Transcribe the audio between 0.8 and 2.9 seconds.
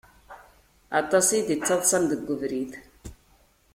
Aṭas iyi-d-yettaḍsan deg ubrid.